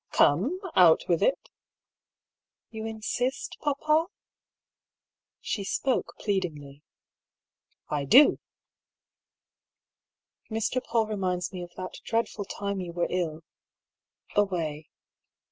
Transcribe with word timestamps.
"Come, 0.11 0.59
out 0.75 1.07
with 1.07 1.21
it 1.21 1.37
I 1.47 1.49
""You 2.71 2.87
insist, 2.87 3.55
papa?" 3.61 4.07
She 5.39 5.63
spoke 5.63 6.15
pleadingly. 6.17 6.81
«I 7.87 8.05
do."" 8.05 8.39
Mr. 10.49 10.83
Paull 10.83 11.05
reminds 11.05 11.53
me 11.53 11.61
of 11.61 11.75
that 11.75 11.99
dreadful 12.03 12.45
time 12.45 12.79
you 12.81 12.93
were 12.93 13.05
ill— 13.11 13.43
away. 14.35 14.89